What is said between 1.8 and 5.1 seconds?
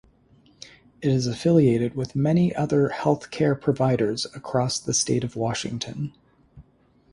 with many other health care providers across the